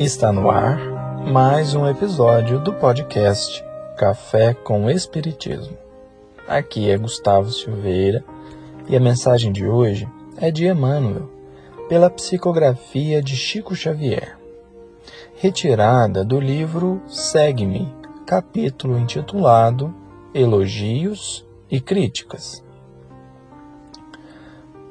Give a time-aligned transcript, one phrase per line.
[0.00, 0.80] Está no ar
[1.30, 3.62] mais um episódio do podcast
[3.98, 5.76] Café com Espiritismo.
[6.48, 8.24] Aqui é Gustavo Silveira
[8.88, 10.08] e a mensagem de hoje
[10.38, 11.28] é de Emmanuel,
[11.86, 14.38] pela psicografia de Chico Xavier,
[15.34, 17.94] retirada do livro Segue-me,
[18.24, 19.94] capítulo intitulado
[20.32, 22.64] Elogios e Críticas.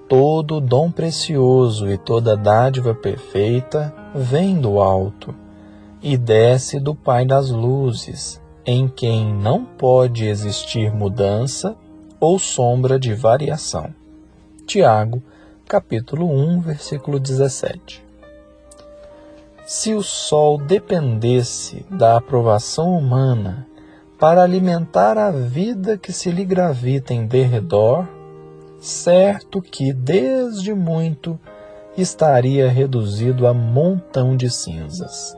[0.07, 5.33] Todo dom precioso e toda dádiva perfeita vem do alto
[6.01, 11.75] e desce do Pai das luzes, em quem não pode existir mudança
[12.19, 13.93] ou sombra de variação.
[14.65, 15.21] Tiago,
[15.67, 18.03] capítulo 1, versículo 17.
[19.65, 23.67] Se o sol dependesse da aprovação humana
[24.19, 28.07] para alimentar a vida que se lhe gravita em derredor,
[28.79, 31.39] certo que desde muito
[31.97, 35.37] estaria reduzido a montão de cinzas.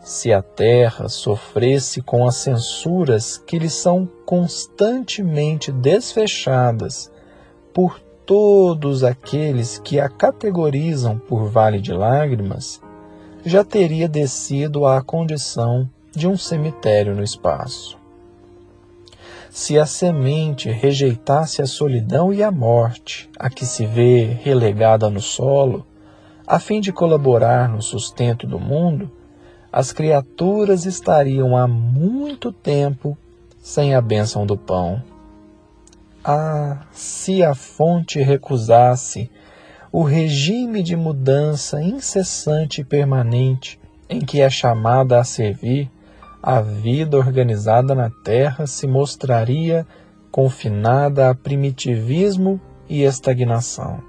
[0.00, 7.10] Se a terra sofresse com as censuras que lhe são constantemente desfechadas
[7.74, 12.80] por todos aqueles que a categorizam por vale de lágrimas,
[13.44, 17.95] já teria descido à condição de um cemitério no espaço.
[19.56, 25.22] Se a semente rejeitasse a solidão e a morte a que se vê relegada no
[25.22, 25.86] solo,
[26.46, 29.10] a fim de colaborar no sustento do mundo,
[29.72, 33.16] as criaturas estariam há muito tempo
[33.58, 35.02] sem a bênção do pão.
[36.22, 39.30] Ah, se a fonte recusasse
[39.90, 45.90] o regime de mudança incessante e permanente em que é chamada a servir,
[46.46, 49.84] a vida organizada na Terra se mostraria
[50.30, 54.00] confinada a primitivismo e estagnação.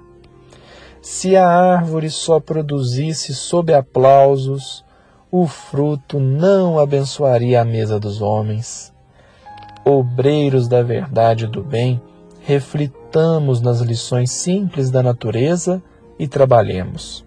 [1.02, 4.84] Se a árvore só produzisse sob aplausos,
[5.32, 8.94] o fruto não abençoaria a mesa dos homens.
[9.84, 12.00] Obreiros da verdade e do bem,
[12.42, 15.82] reflitamos nas lições simples da natureza
[16.16, 17.26] e trabalhemos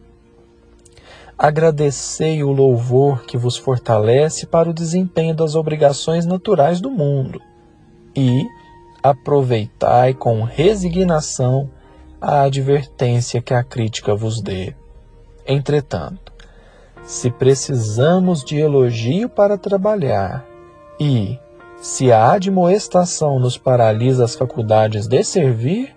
[1.43, 7.41] agradecei o louvor que vos fortalece para o desempenho das obrigações naturais do mundo
[8.15, 8.45] e
[9.01, 11.67] aproveitai com resignação
[12.21, 14.75] a advertência que a crítica vos dê.
[15.43, 16.31] Entretanto,
[17.01, 20.45] se precisamos de elogio para trabalhar
[20.99, 21.39] e
[21.81, 25.95] se a admoestação nos paralisa as faculdades de servir,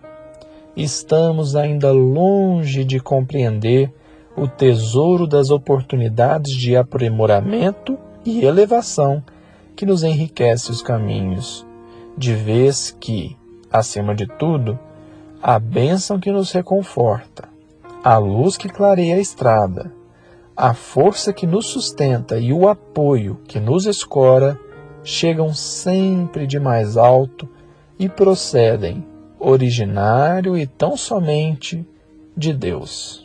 [0.74, 3.92] estamos ainda longe de compreender
[4.36, 9.22] o tesouro das oportunidades de aprimoramento e elevação
[9.76, 11.64] que nos enriquece os caminhos,
[12.16, 13.36] de vez que,
[13.70, 14.78] acima de tudo,
[15.42, 17.48] a bênção que nos reconforta,
[18.02, 19.92] a luz que clareia a estrada,
[20.56, 24.58] a força que nos sustenta e o apoio que nos escora
[25.02, 27.48] chegam sempre de mais alto
[27.98, 29.04] e procedem,
[29.38, 31.86] originário e tão somente,
[32.36, 33.23] de Deus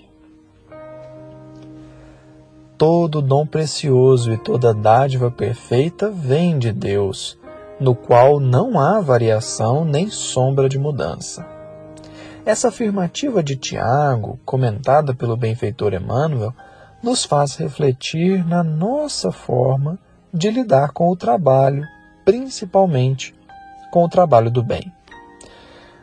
[2.79, 7.37] todo dom precioso e toda dádiva perfeita vem de Deus,
[7.77, 11.45] no qual não há variação nem sombra de mudança.
[12.45, 16.53] Essa afirmativa de Tiago, comentada pelo benfeitor Emmanuel,
[17.03, 19.99] nos faz refletir na nossa forma
[20.33, 21.83] de lidar com o trabalho,
[22.23, 23.35] principalmente
[23.91, 24.89] com o trabalho do bem.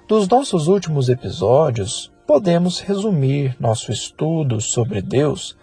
[0.07, 5.57] Dos nossos últimos episódios, podemos resumir nosso estudo sobre Deus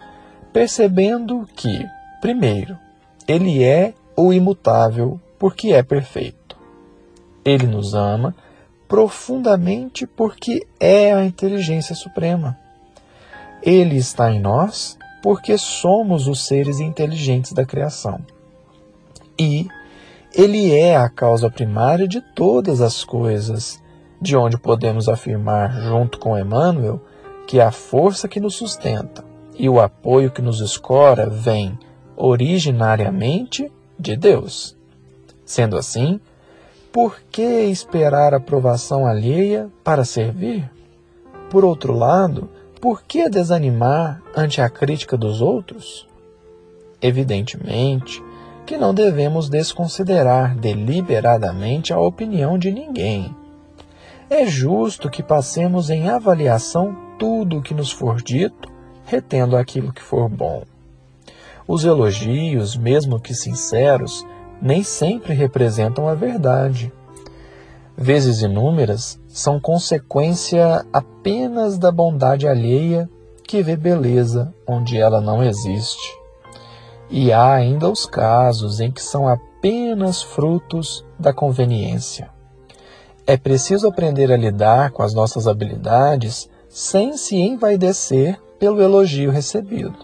[0.54, 1.84] percebendo que,
[2.20, 2.78] primeiro,
[3.26, 6.56] ele é o imutável porque é perfeito.
[7.44, 8.32] Ele nos ama
[8.86, 12.56] profundamente porque é a inteligência suprema.
[13.60, 18.20] Ele está em nós porque somos os seres inteligentes da criação.
[19.36, 19.66] E
[20.32, 23.82] ele é a causa primária de todas as coisas,
[24.20, 27.00] de onde podemos afirmar, junto com Emmanuel,
[27.44, 31.78] que é a força que nos sustenta e o apoio que nos escora vem
[32.16, 34.76] originariamente de Deus.
[35.44, 36.20] Sendo assim,
[36.92, 40.70] por que esperar aprovação alheia para servir?
[41.50, 42.48] Por outro lado,
[42.80, 46.08] por que desanimar ante a crítica dos outros?
[47.00, 48.22] Evidentemente
[48.64, 53.34] que não devemos desconsiderar deliberadamente a opinião de ninguém.
[54.30, 58.72] É justo que passemos em avaliação tudo o que nos for dito
[59.04, 60.62] retendo aquilo que for bom.
[61.66, 64.26] Os elogios, mesmo que sinceros,
[64.60, 66.92] nem sempre representam a verdade.
[67.96, 73.08] Vezes inúmeras são consequência apenas da bondade alheia
[73.46, 76.18] que vê beleza onde ela não existe.
[77.08, 82.30] E há ainda os casos em que são apenas frutos da conveniência.
[83.26, 89.94] É preciso aprender a lidar com as nossas habilidades sem se envaidecer pelo elogio recebido.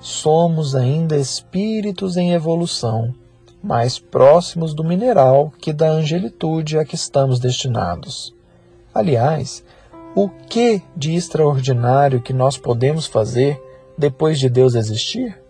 [0.00, 3.14] Somos ainda espíritos em evolução,
[3.62, 8.34] mais próximos do mineral que da angelitude a que estamos destinados.
[8.92, 9.64] Aliás,
[10.14, 13.62] o que de extraordinário que nós podemos fazer
[13.96, 15.40] depois de Deus existir?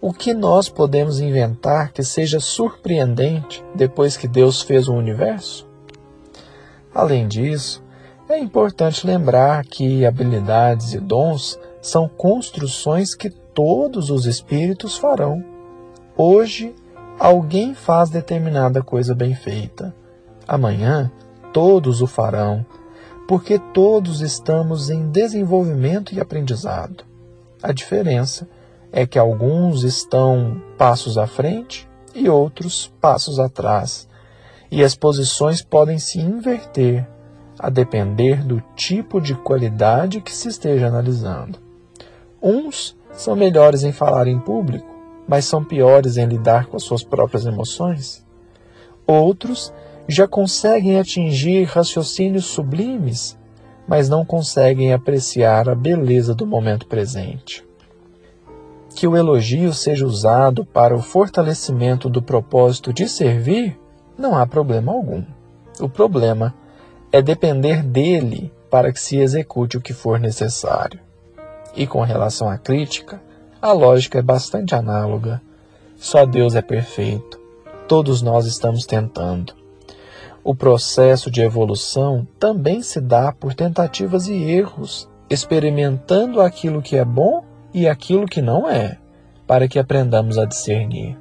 [0.00, 5.66] O que nós podemos inventar que seja surpreendente depois que Deus fez o universo?
[6.94, 7.82] Além disso,
[8.28, 15.44] é importante lembrar que habilidades e dons são construções que todos os espíritos farão.
[16.16, 16.74] Hoje,
[17.18, 19.94] alguém faz determinada coisa bem feita.
[20.46, 21.10] Amanhã,
[21.52, 22.66] todos o farão,
[23.28, 27.04] porque todos estamos em desenvolvimento e aprendizado.
[27.62, 28.48] A diferença
[28.90, 34.08] é que alguns estão passos à frente e outros passos atrás,
[34.70, 37.06] e as posições podem se inverter
[37.58, 41.58] a depender do tipo de qualidade que se esteja analisando.
[42.42, 44.86] Uns são melhores em falar em público,
[45.26, 48.24] mas são piores em lidar com as suas próprias emoções.
[49.06, 49.72] Outros
[50.08, 53.36] já conseguem atingir raciocínios sublimes,
[53.88, 57.64] mas não conseguem apreciar a beleza do momento presente.
[58.94, 63.78] Que o elogio seja usado para o fortalecimento do propósito de servir,
[64.16, 65.22] não há problema algum.
[65.80, 66.65] O problema é
[67.22, 71.00] depender dele para que se execute o que for necessário.
[71.74, 73.20] E com relação à crítica,
[73.60, 75.40] a lógica é bastante análoga.
[75.96, 77.40] Só Deus é perfeito.
[77.88, 79.54] Todos nós estamos tentando.
[80.42, 87.04] O processo de evolução também se dá por tentativas e erros, experimentando aquilo que é
[87.04, 87.44] bom
[87.74, 88.96] e aquilo que não é,
[89.46, 91.18] para que aprendamos a discernir.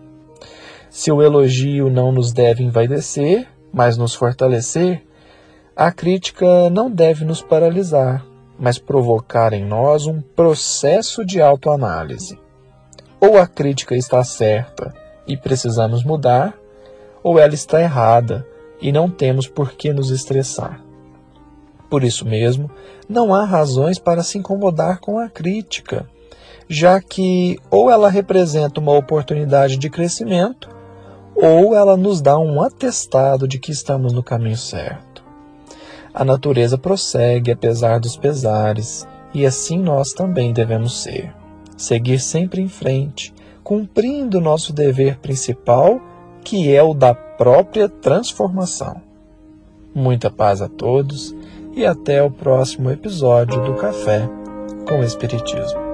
[0.90, 5.04] Se o elogio não nos deve envaidecer, mas nos fortalecer,
[5.76, 8.26] a crítica não deve nos paralisar,
[8.58, 12.40] mas provocar em nós um processo de autoanálise.
[13.20, 14.94] Ou a crítica está certa
[15.28, 16.54] e precisamos mudar,
[17.22, 18.48] ou ela está errada
[18.80, 20.80] e não temos por que nos estressar.
[21.90, 22.72] Por isso mesmo,
[23.10, 26.10] não há razões para se incomodar com a crítica,
[26.70, 30.70] já que ou ela representa uma oportunidade de crescimento,
[31.36, 35.15] ou ela nos dá um atestado de que estamos no caminho certo.
[36.16, 41.36] A natureza prossegue apesar dos pesares, e assim nós também devemos ser.
[41.76, 46.00] Seguir sempre em frente, cumprindo nosso dever principal,
[46.42, 49.02] que é o da própria transformação.
[49.94, 51.36] Muita paz a todos
[51.76, 54.30] e até o próximo episódio do Café
[54.88, 55.85] com Espiritismo.